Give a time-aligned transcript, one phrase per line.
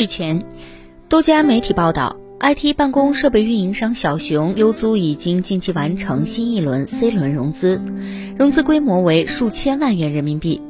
[0.00, 0.46] 日前
[1.10, 7.82] 多家媒体报道，IT 办公设备运营商小熊优租已经近期完成新一轮 C 轮融资，
[8.38, 10.62] 融资规模为数千万元人民币。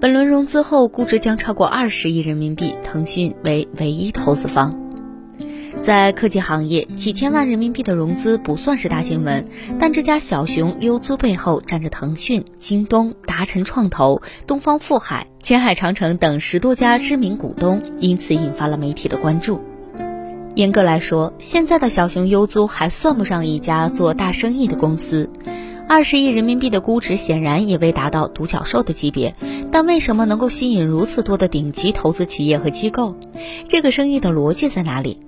[0.00, 4.85] 本轮融资后，估值将超过二十亿人民币，腾讯为唯一投资方。
[5.82, 9.46] 在科技行业，几千万人民币的融资不算是大新闻，
[9.78, 19.60] 但这家小熊优租背后站着腾讯、京东、达晨创投、东方富海、前海长城等十多家知名股东，因此引发了媒体的关注。
[20.56, 25.30] 严格来说，现在的小熊优租还算不上一家做大生意的公司，
[25.88, 29.36] 二十亿人民币的估值显然也未达到独角兽的级别，
[29.70, 33.14] 但为什么能够吸引如此多的顶级投资企业和机构？
[33.68, 35.20] 这个生意的逻辑在哪里？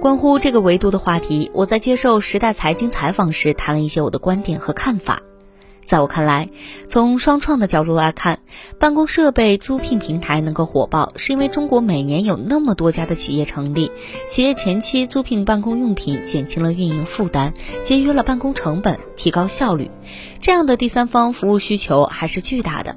[0.00, 5.20] 关乎这个维度的话题，我在接受时代财经采访时谈了一些我的观点和看法。
[5.84, 6.48] 在我看来，
[6.88, 8.38] 从双创的角度来看，
[8.78, 13.90] 办公设备租赁平台能够火爆，是因为中国每年有那么多家的企业成立，
[14.30, 17.52] 企业前期租赁办公用品，减轻了运营负担，
[17.84, 19.90] 节约了办公成本，提高效率，
[20.40, 22.96] 这样的第三方服务需求还是巨大的。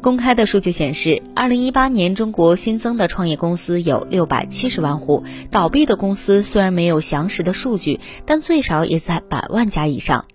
[0.00, 10.26] 公开的数据显示，二零一八年中国新增的创业公司有六百七十万户，倒闭的公司虽然没有详实的数据，但最少也在百万家以上。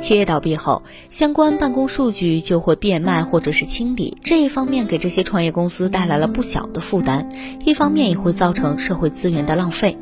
[0.00, 7.30] 企业倒闭后，相关办公数据就会变卖或者是清理，这一方面给这些创业公司带来了不小的负担，
[7.64, 9.98] 一方面也会造成社会资源的浪费。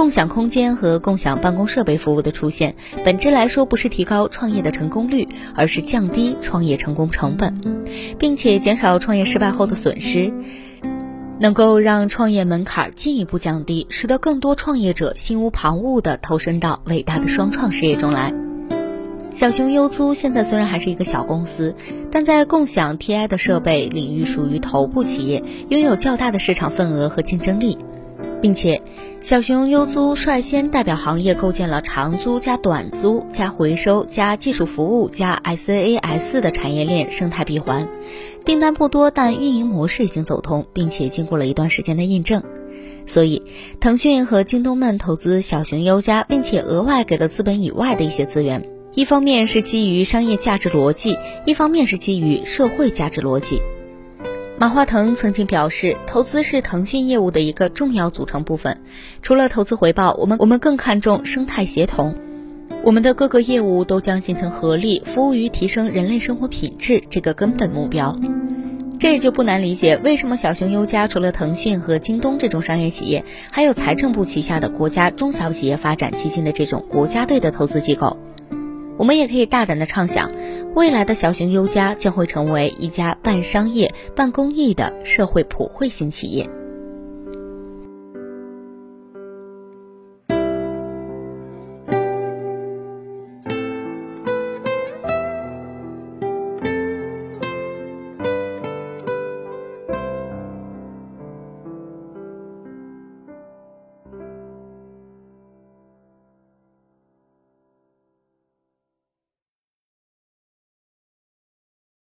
[0.00, 7.84] 共享空间和共享办公设备服务的出现，本质来说不是提高创业的成功率，而是降低创业成功成本，
[8.18, 10.32] 并且减少创业失败后的损失，
[11.38, 18.32] 能够让创业门槛进一步降低，使得更多创业者心无旁骛地投身到伟大的双创事业中来。
[19.30, 21.76] 小熊优租现在虽然还是一个小公司，
[22.10, 27.76] 但在共享 TI 的设备领域属于头部企业，拥有较大的市场份额和竞争力。
[28.42, 28.80] 并且，
[29.20, 37.88] 小熊优租率先代表行业构建了长租加短租加回收加技术服务加 SaaS 的产业链生态闭环，
[38.44, 42.42] 订单不多，但运营模式已经走通，并且经过了一段时间的验证。
[43.06, 43.42] 所以，
[43.80, 48.64] 腾讯和京东们投资小熊优家，并且额外给了资本以外的一些资源，
[48.94, 53.60] 一方面是基于商业价值逻辑，一方面是基于社会价值逻辑。
[54.60, 58.78] 马化腾曾经表示，投资是腾讯业务的一个重要组成部分。
[59.22, 62.14] 除了投资回报，我们我们更看重生态协同。
[62.84, 68.14] 我们的各个业务都将形成合力，服务于提升人类生活品质这个根本目标。
[68.98, 78.18] 这也就不难理解，为什么小熊优家除了腾讯和京东这种商业企业，还有财政部旗下的国家中小企业发展基金的这种国家队的投资机构。
[79.00, 80.30] 我们也可以大胆的畅想，
[80.74, 86.46] 未来的小熊优家将会成为一家半商业、半公益的社会普惠型企业。